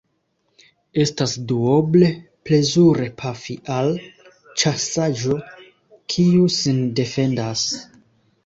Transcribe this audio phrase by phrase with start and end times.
[1.03, 2.07] Estas duoble
[2.49, 3.93] plezure pafi al
[4.63, 5.39] ĉasaĵo,
[6.15, 7.69] kiu sin defendas.